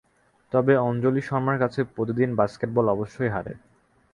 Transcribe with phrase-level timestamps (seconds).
[0.51, 3.53] তবে অঞ্জলির শর্মার কাছে প্রতিদিন বাস্কেটবল অবশ্যই হারে।